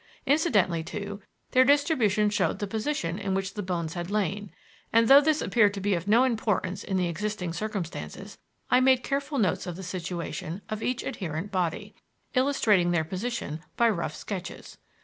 [0.25, 1.21] Incidentally, too,
[1.51, 4.49] their distribution showed the position in which the bones had lain,
[4.91, 8.39] and though this appeared to be of no importance in the existing circumstances,
[8.71, 11.93] I made careful notes of the situation of each adherent body,
[12.33, 14.79] illustrating their position by rough sketches.